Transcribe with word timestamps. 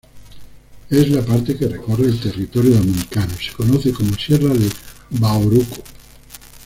Es 0.89 1.07
la 1.11 1.21
parte 1.23 1.55
que 1.55 1.67
recorre 1.67 2.05
el 2.07 2.19
territorio 2.19 2.71
Dominicano, 2.71 3.35
se 3.35 3.53
conoce 3.55 3.93
como 3.93 4.15
Sierra 4.15 4.49
de 4.51 4.67
Bahoruco. 5.11 5.83